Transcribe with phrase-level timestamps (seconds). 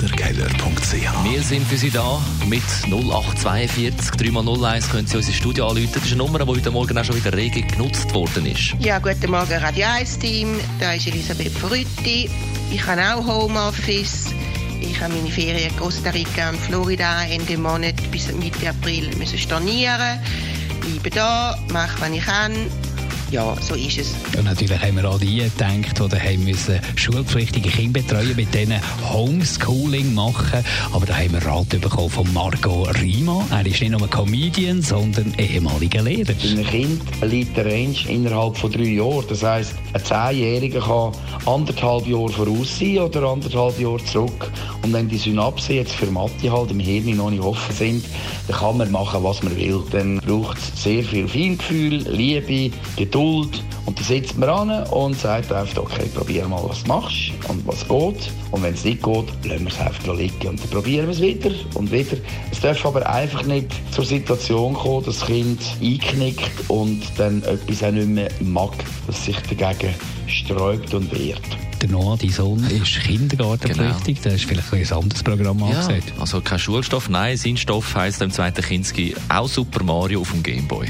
[0.00, 5.90] AlexanderKeller.ch Wir sind für Sie da mit 0842 3x01 können Sie unsere Studio anrufen.
[5.92, 8.74] Das ist eine Nummer, die heute Morgen auch schon wieder rege genutzt worden ist.
[8.78, 10.58] Ja, guten Morgen Radio 1 Team.
[10.78, 12.30] Da ist Elisabeth Verrütti.
[12.70, 14.28] Ich habe auch Homeoffice.
[14.80, 19.38] Ich habe meine Ferien in Costa Rica und Florida Ende Monat bis Mitte April müssen
[19.38, 20.18] stornieren.
[20.80, 22.52] Bleibe da, mache, was ich kann.
[23.30, 24.14] Ja, so ist es.
[24.36, 28.80] Und natürlich haben wir an die gedacht, die daheim müssen schulpflichtige Kinder betreuen, mit denen
[29.08, 30.64] Homeschooling machen.
[30.92, 33.46] Aber da haben wir Rat bekommen von Marco Rima.
[33.52, 36.32] Er ist nicht nur ein Comedian, sondern ehemaliger Lehrer.
[36.42, 39.24] Einem Kind liegt der Range innerhalb von drei Jahren.
[39.28, 41.12] Das heisst, ein Zehnjähriger kann
[41.46, 44.50] anderthalb Jahre voraus sein oder anderthalb Jahre zurück.
[44.82, 48.04] Und wenn die Synapsen jetzt für Mathe halt im Hirn noch nicht offen sind,
[48.48, 49.84] dann kann man machen, was man will.
[49.92, 53.19] Dann braucht es sehr viel Feingefühl, Liebe, Geduld.
[53.20, 57.66] Und dann sitzt man an und sagt einfach, okay, probier mal, was du machst und
[57.66, 58.30] was geht.
[58.50, 60.48] Und wenn es nicht geht, lassen wir es einfach liegen.
[60.48, 62.16] Und dann probieren wir es wieder und wieder.
[62.50, 67.82] Es darf aber einfach nicht zur Situation kommen, dass das Kind einknickt und dann etwas
[67.82, 68.72] auch nicht mehr mag,
[69.06, 69.94] das sich dagegen
[70.26, 71.40] sträubt und wehrt.
[71.82, 74.20] Der Noah, dein Sohn, ist kindergartenpflichtig.
[74.22, 76.12] Da ist vielleicht ein anderes Programm Ja, angesagt.
[76.20, 80.42] also kein Schulstoff, nein, sein Stoff heisst im zweiten Kinski auch Super Mario auf dem
[80.42, 80.86] Gameboy.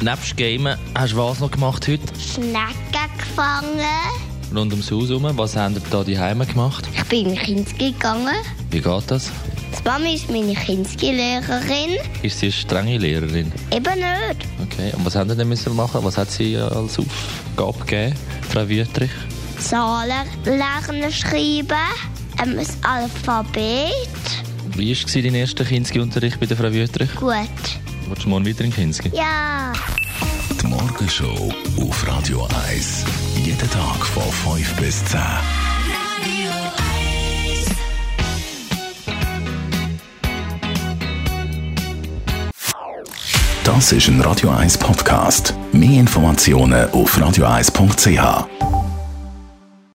[0.00, 2.02] Nebst Gamen hast du was noch gemacht heute?
[2.20, 2.68] Schnecken
[3.18, 3.80] gefangen.
[4.54, 5.26] Rund ums Haus herum.
[5.36, 6.88] Was habt ihr da die Heime gemacht?
[6.94, 8.36] Ich bin in Kinski gegangen.
[8.70, 9.32] Wie geht das?
[9.76, 11.98] Die Mami ist meine Kinski-Lehrerin.
[12.22, 13.52] Ist sie eine strenge Lehrerin?
[13.72, 14.46] Eben nicht.
[14.62, 16.04] Okay, und was haben ihr denn müssen machen?
[16.04, 18.14] Was hat sie als Aufgabe gegeben,
[18.48, 19.10] Frau Wüttrich?
[19.58, 21.76] Zahlen lernen, schreiben.
[22.40, 23.92] Ähm, das Alphabet.
[24.78, 27.12] Wie war dein erster Kinski-Unterricht bei der Frau Wüttrich?
[27.16, 27.34] Gut.
[28.06, 29.10] Willst du morgen wieder in Kinski?
[29.12, 29.72] Ja.
[30.62, 33.04] Die Morgenshow auf Radio 1.
[33.44, 35.18] Jeden Tag von 5 bis 10.
[43.64, 45.54] Das ist ein Radio 1 Podcast.
[45.72, 48.77] Mehr Informationen auf radio1.ch.